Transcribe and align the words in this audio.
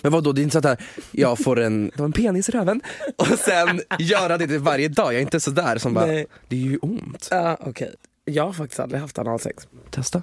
Men 0.00 0.12
vad 0.12 0.24
då 0.24 0.32
det 0.32 0.40
är 0.40 0.42
inte 0.42 0.62
så 0.62 0.68
att 0.68 0.80
jag 1.10 1.38
får 1.38 1.60
en, 1.60 1.90
en 1.98 2.12
penis 2.12 2.48
i 2.48 2.52
röven 2.52 2.80
och 3.16 3.26
sen 3.26 3.80
göra 3.98 4.38
det 4.38 4.58
varje 4.58 4.88
dag. 4.88 5.06
Jag 5.06 5.14
är 5.14 5.20
inte 5.20 5.40
sådär 5.40 5.78
som 5.78 5.94
bara, 5.94 6.06
Nej. 6.06 6.26
det 6.48 6.56
är 6.56 6.60
ju 6.60 6.78
ont. 6.78 7.28
Ja, 7.30 7.56
okej. 7.60 7.94
Jag 8.24 8.44
har 8.46 8.52
faktiskt 8.52 8.80
aldrig 8.80 9.00
haft 9.00 9.18
analsex. 9.18 9.68
Testa. 9.90 10.22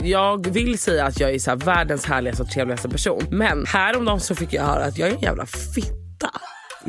Jag 0.00 0.50
vill 0.50 0.78
säga 0.78 1.04
att 1.04 1.20
jag 1.20 1.34
är 1.34 1.38
så 1.38 1.50
här 1.50 1.56
världens 1.56 2.06
härligaste 2.06 2.42
och 2.42 2.50
trevligaste 2.50 2.88
person. 2.88 3.22
Men 3.30 3.66
häromdagen 3.66 4.20
så 4.20 4.34
fick 4.34 4.52
jag 4.52 4.62
höra 4.62 4.84
att 4.84 4.98
jag 4.98 5.08
är 5.08 5.14
en 5.14 5.20
jävla 5.20 5.46
fitta. 5.46 5.97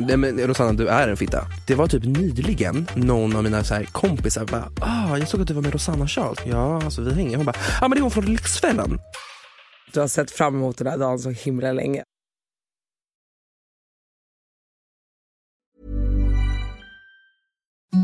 Nej 0.06 0.16
men 0.16 0.46
Rosanna 0.46 0.72
du 0.72 0.88
är 0.88 1.08
en 1.08 1.16
fitta. 1.16 1.46
Det 1.66 1.74
var 1.74 1.86
typ 1.86 2.04
nyligen 2.04 2.86
någon 2.94 3.36
av 3.36 3.42
mina 3.42 3.64
så 3.64 3.74
här 3.74 3.84
kompisar 3.84 4.44
bara, 4.44 4.72
ah 4.80 5.18
jag 5.18 5.28
såg 5.28 5.40
att 5.40 5.48
du 5.48 5.54
var 5.54 5.62
med 5.62 5.72
Rosanna 5.72 6.08
Charles. 6.08 6.38
Ja 6.46 6.82
alltså 6.82 7.02
vi 7.02 7.14
hänger. 7.14 7.36
Hon 7.36 7.46
bara, 7.46 7.56
ja 7.56 7.78
ah, 7.80 7.88
men 7.88 7.90
det 7.90 7.98
är 7.98 8.02
hon 8.02 8.10
från 8.10 8.24
Lyxfällan. 8.24 8.98
Du 9.92 10.00
har 10.00 10.08
sett 10.08 10.30
fram 10.30 10.54
emot 10.54 10.78
den 10.78 10.86
här 10.86 10.98
dagen 10.98 11.18
så 11.18 11.30
himla 11.30 11.72
länge. 11.72 12.02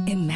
Imagine 0.06 0.36